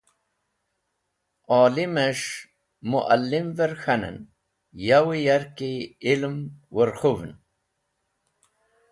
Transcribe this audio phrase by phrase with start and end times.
[1.59, 2.29] Olimes̃h
[2.89, 4.17] mualimẽr k̃hanẽn,
[4.87, 5.71] yo yarki
[6.11, 6.37] ilem
[6.75, 7.33] werkhũvẽn.